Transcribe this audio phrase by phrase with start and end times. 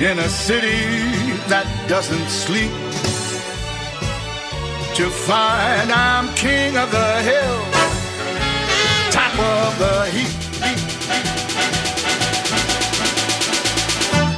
[0.00, 0.82] In a city
[1.48, 2.70] that doesn't sleep
[4.96, 7.64] to find I'm king of the hill,
[9.10, 10.32] top of the heap.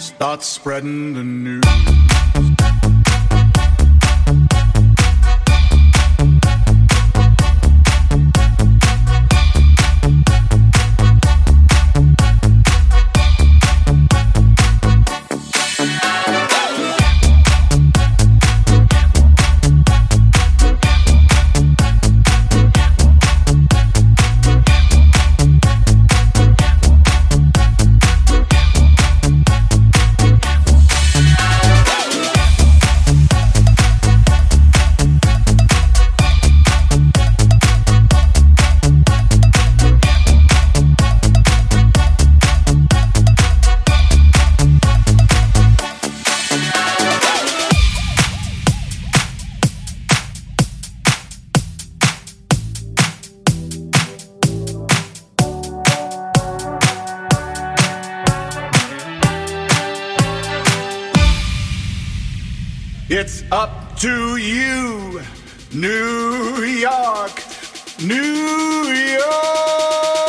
[0.00, 2.09] Start spreading the news.
[63.12, 65.20] It's up to you,
[65.74, 67.42] New York,
[68.00, 70.19] New York,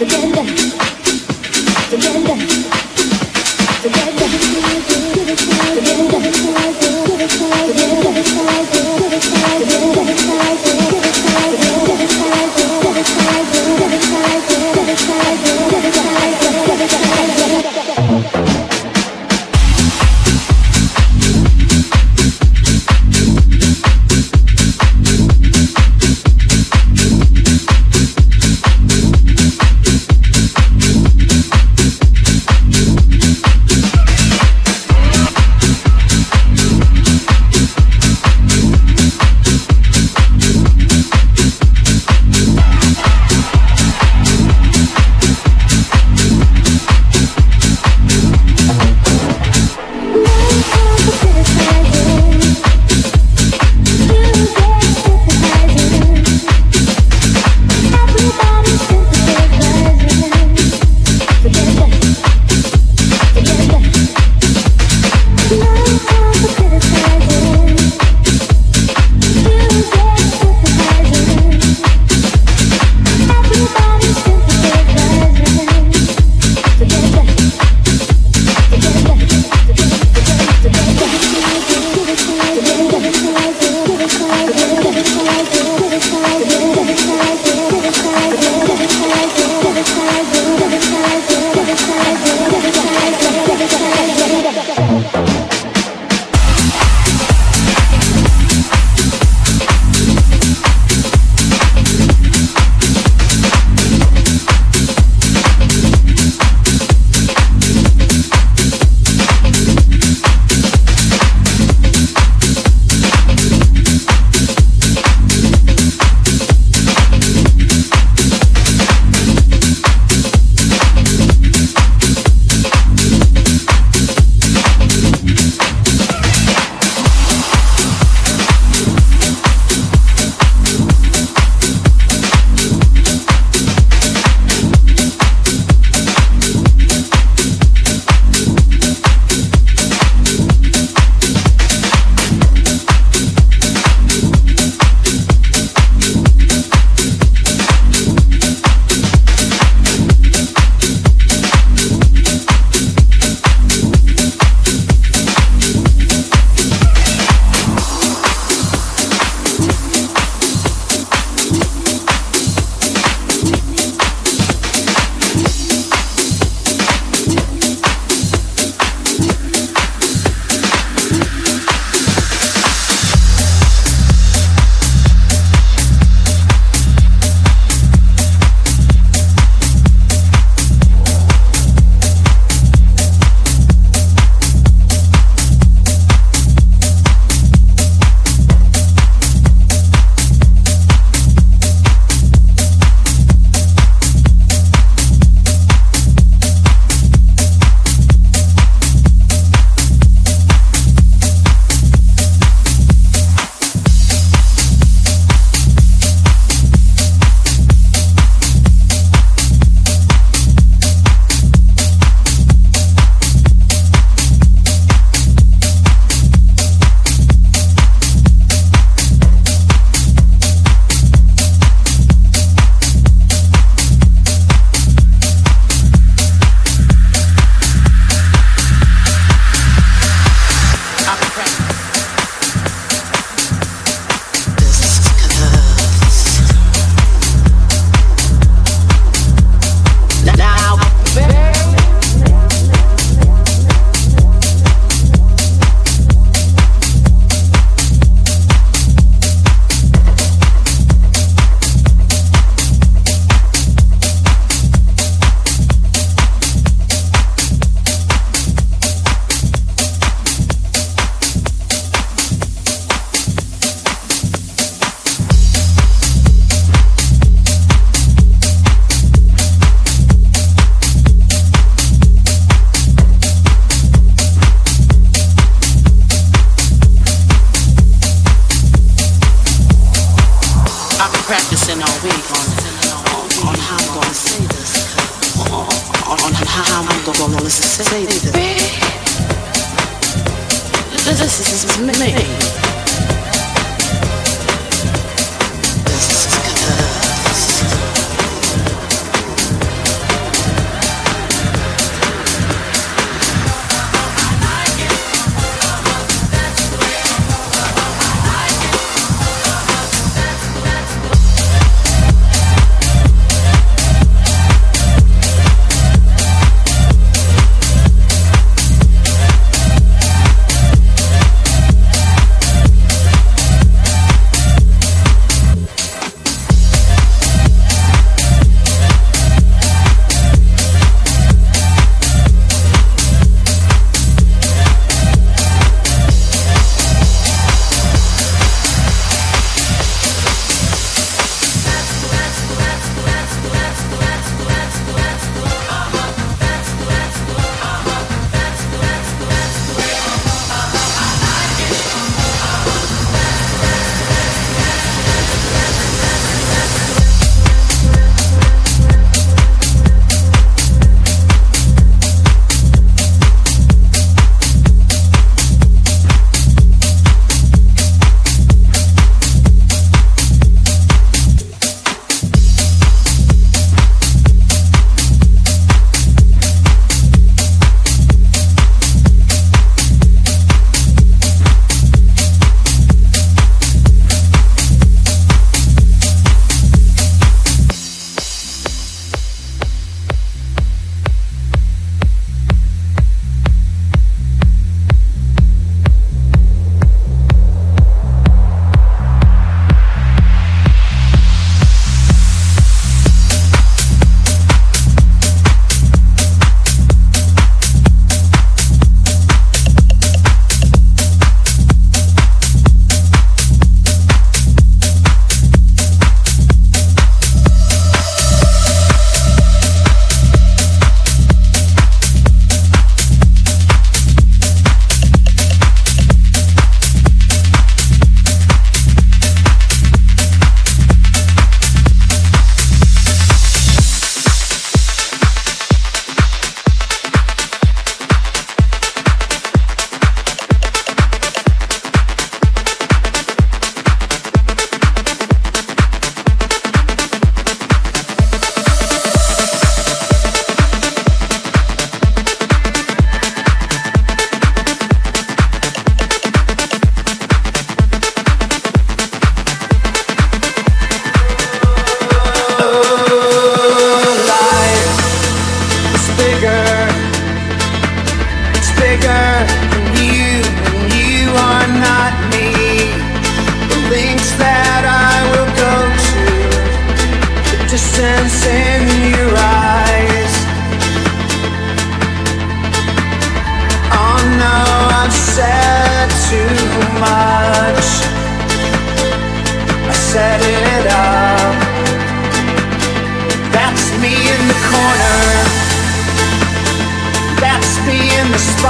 [0.00, 0.29] Forget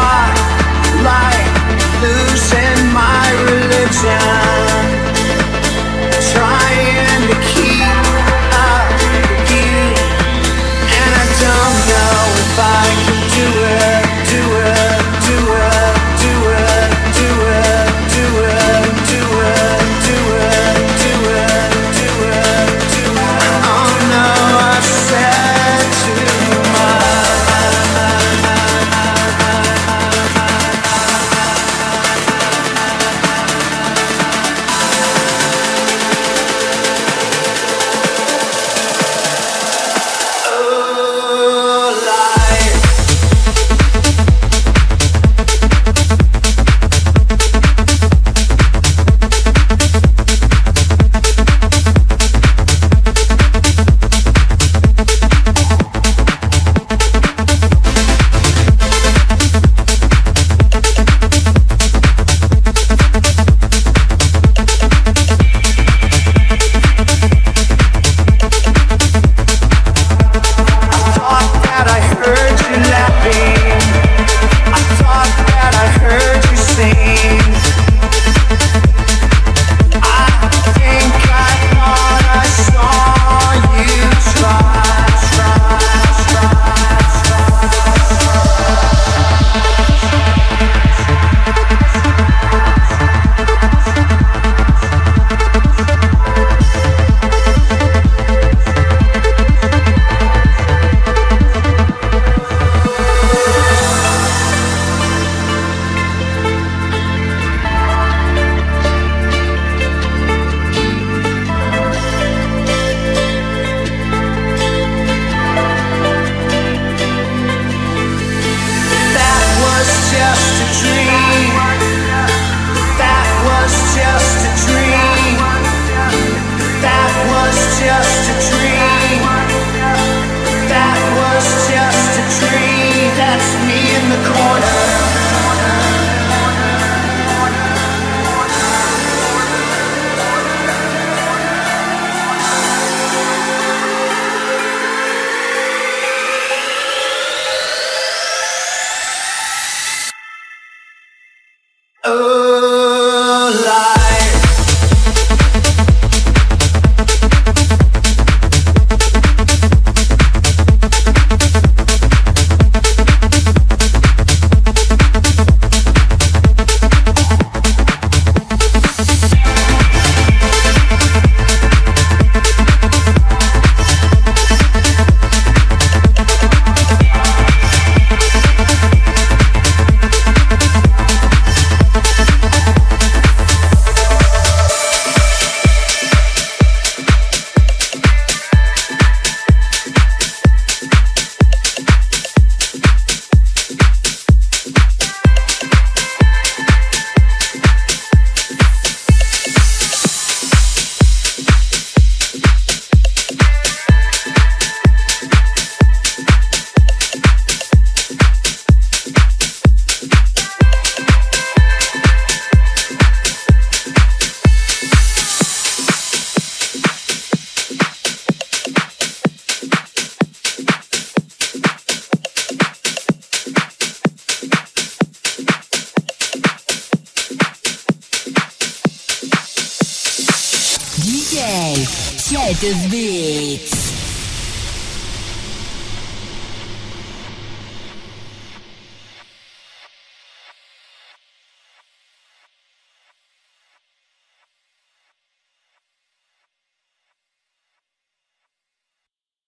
[0.00, 1.52] spotlight,
[2.02, 4.79] losing my religion.